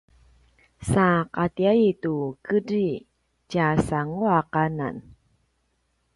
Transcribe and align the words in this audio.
sa 0.89 1.07
qatiyai 1.35 1.89
tu 2.01 2.13
kedri 2.45 2.89
tjasanguaq 3.49 4.51
anan 4.63 4.95